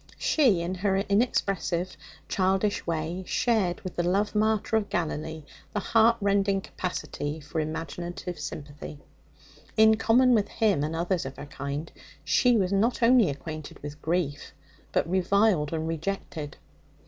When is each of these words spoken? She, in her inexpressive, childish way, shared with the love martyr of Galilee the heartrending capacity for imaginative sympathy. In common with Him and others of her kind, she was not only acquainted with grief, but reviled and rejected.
She, 0.17 0.61
in 0.61 0.73
her 0.73 0.97
inexpressive, 0.97 1.95
childish 2.27 2.87
way, 2.87 3.23
shared 3.27 3.81
with 3.81 3.97
the 3.97 4.01
love 4.01 4.33
martyr 4.33 4.75
of 4.77 4.89
Galilee 4.89 5.43
the 5.73 5.79
heartrending 5.79 6.59
capacity 6.61 7.39
for 7.39 7.59
imaginative 7.59 8.39
sympathy. 8.39 8.97
In 9.77 9.97
common 9.97 10.33
with 10.33 10.47
Him 10.47 10.83
and 10.83 10.95
others 10.95 11.23
of 11.23 11.37
her 11.37 11.45
kind, 11.45 11.91
she 12.23 12.57
was 12.57 12.73
not 12.73 13.03
only 13.03 13.29
acquainted 13.29 13.77
with 13.83 14.01
grief, 14.01 14.53
but 14.91 15.07
reviled 15.07 15.71
and 15.71 15.87
rejected. 15.87 16.57